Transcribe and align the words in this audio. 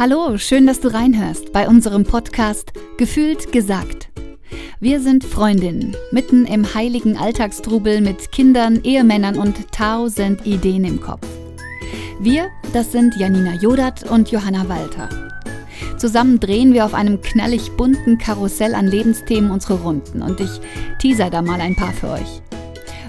Hallo, 0.00 0.38
schön, 0.38 0.66
dass 0.66 0.80
du 0.80 0.88
reinhörst 0.88 1.52
bei 1.52 1.68
unserem 1.68 2.04
Podcast 2.04 2.72
Gefühlt 2.96 3.52
gesagt. 3.52 4.08
Wir 4.80 4.98
sind 4.98 5.24
Freundinnen, 5.24 5.94
mitten 6.10 6.46
im 6.46 6.72
heiligen 6.72 7.18
Alltagstrubel 7.18 8.00
mit 8.00 8.32
Kindern, 8.32 8.80
Ehemännern 8.82 9.36
und 9.36 9.70
tausend 9.72 10.46
Ideen 10.46 10.84
im 10.84 11.02
Kopf. 11.02 11.26
Wir, 12.18 12.48
das 12.72 12.92
sind 12.92 13.14
Janina 13.18 13.52
Jodat 13.56 14.10
und 14.10 14.30
Johanna 14.30 14.66
Walter. 14.70 15.10
Zusammen 15.98 16.40
drehen 16.40 16.72
wir 16.72 16.86
auf 16.86 16.94
einem 16.94 17.20
knallig 17.20 17.70
bunten 17.76 18.16
Karussell 18.16 18.74
an 18.74 18.86
Lebensthemen 18.86 19.50
unsere 19.50 19.82
Runden 19.82 20.22
und 20.22 20.40
ich 20.40 20.62
teaser 20.98 21.28
da 21.28 21.42
mal 21.42 21.60
ein 21.60 21.76
paar 21.76 21.92
für 21.92 22.08
euch. 22.08 22.40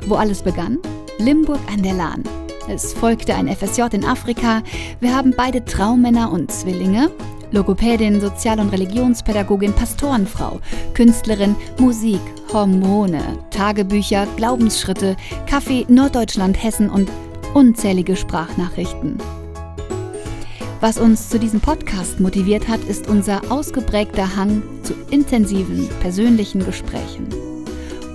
Wo 0.08 0.16
alles 0.16 0.42
begann? 0.42 0.78
Limburg 1.20 1.62
an 1.72 1.84
der 1.84 1.94
Lahn. 1.94 2.41
Es 2.68 2.94
folgte 2.94 3.36
ein 3.36 3.48
FSJ 3.48 3.84
in 3.92 4.06
Afrika. 4.06 4.62
Wir 5.00 5.16
haben 5.16 5.34
beide 5.36 5.66
Traummänner 5.66 6.32
und 6.32 6.52
Zwillinge. 6.52 7.12
Logopädin, 7.52 8.22
Sozial- 8.22 8.60
und 8.60 8.70
Religionspädagogin, 8.70 9.74
Pastorenfrau, 9.74 10.62
Künstlerin, 10.94 11.56
Musik, 11.80 12.22
Hormone, 12.54 13.22
Tagebücher, 13.50 14.26
Glaubensschritte, 14.38 15.18
Kaffee, 15.48 15.86
Norddeutschland, 15.90 16.62
Hessen 16.64 16.90
und 16.90 17.10
unzählige 17.54 18.16
Sprachnachrichten. 18.16 19.18
Was 20.80 20.98
uns 20.98 21.30
zu 21.30 21.40
diesem 21.40 21.60
Podcast 21.60 22.20
motiviert 22.20 22.68
hat, 22.68 22.84
ist 22.86 23.08
unser 23.10 23.42
ausgeprägter 23.52 24.36
Hang 24.36 24.64
zu 24.84 24.94
intensiven 25.12 25.90
persönlichen 26.00 26.66
Gesprächen 26.66 27.28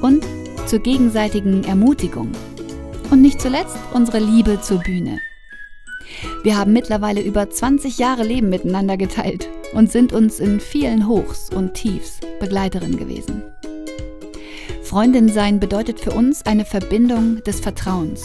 und 0.00 0.24
zur 0.66 0.78
gegenseitigen 0.78 1.62
Ermutigung. 1.64 2.32
Und 3.10 3.22
nicht 3.22 3.40
zuletzt 3.40 3.78
unsere 3.94 4.18
Liebe 4.18 4.60
zur 4.60 4.78
Bühne. 4.78 5.20
Wir 6.42 6.56
haben 6.56 6.72
mittlerweile 6.72 7.20
über 7.20 7.48
20 7.48 7.98
Jahre 7.98 8.24
Leben 8.24 8.48
miteinander 8.48 8.96
geteilt 8.96 9.48
und 9.72 9.90
sind 9.90 10.12
uns 10.12 10.40
in 10.40 10.60
vielen 10.60 11.08
Hochs 11.08 11.50
und 11.50 11.74
Tiefs 11.74 12.20
Begleiterin 12.40 12.96
gewesen. 12.96 13.42
Freundin 14.82 15.28
sein 15.28 15.58
bedeutet 15.60 16.00
für 16.00 16.12
uns 16.12 16.46
eine 16.46 16.64
Verbindung 16.64 17.42
des 17.44 17.60
Vertrauens, 17.60 18.22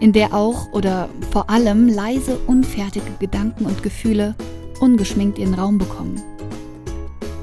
in 0.00 0.12
der 0.12 0.34
auch 0.34 0.72
oder 0.72 1.08
vor 1.32 1.50
allem 1.50 1.88
leise, 1.88 2.38
unfertige 2.46 3.10
Gedanken 3.18 3.66
und 3.66 3.82
Gefühle 3.82 4.34
ungeschminkt 4.80 5.38
ihren 5.38 5.54
Raum 5.54 5.78
bekommen. 5.78 6.22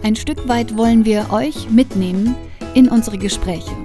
Ein 0.03 0.15
Stück 0.15 0.47
weit 0.47 0.77
wollen 0.77 1.05
wir 1.05 1.31
euch 1.31 1.69
mitnehmen 1.69 2.35
in 2.73 2.89
unsere 2.89 3.17
Gespräche 3.17 3.75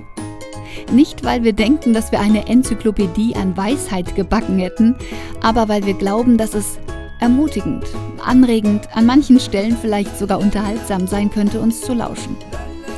nicht, 0.93 1.25
weil 1.25 1.45
wir 1.45 1.53
denken, 1.53 1.93
dass 1.93 2.13
wir 2.13 2.21
eine 2.21 2.47
Enzyklopädie 2.47 3.35
an 3.37 3.57
Weisheit 3.57 4.15
gebacken 4.15 4.59
hätten, 4.59 4.97
aber 5.43 5.69
weil 5.69 5.85
wir 5.87 5.95
glauben, 5.95 6.39
dass 6.39 6.55
es 6.55 6.79
ermutigend, 7.21 7.85
anregend, 8.25 8.89
an 8.95 9.07
manchen 9.07 9.41
Stellen 9.41 9.77
vielleicht 9.77 10.19
sogar 10.19 10.39
unterhaltsam 10.39 11.07
sein 11.07 11.31
könnte, 11.31 11.61
uns 11.61 11.81
zu 11.81 11.95
lauschen. 11.95 12.37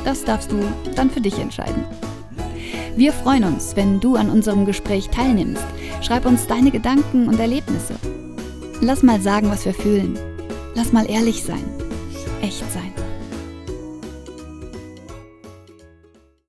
Das 0.05 0.23
darfst 0.23 0.51
du 0.51 0.59
dann 0.95 1.09
für 1.09 1.21
dich 1.21 1.37
entscheiden. 1.39 1.83
Wir 2.95 3.13
freuen 3.13 3.45
uns, 3.45 3.75
wenn 3.75 3.99
du 3.99 4.15
an 4.15 4.29
unserem 4.29 4.65
Gespräch 4.65 5.09
teilnimmst. 5.09 5.63
Schreib 6.01 6.25
uns 6.25 6.47
deine 6.47 6.71
Gedanken 6.71 7.27
und 7.27 7.39
Erlebnisse. 7.39 7.95
Lass 8.81 9.03
mal 9.03 9.21
sagen, 9.21 9.49
was 9.49 9.65
wir 9.65 9.73
fühlen. 9.73 10.17
Lass 10.75 10.91
mal 10.91 11.09
ehrlich 11.09 11.43
sein. 11.43 11.63
Echt 12.41 12.63
sein. 12.71 12.98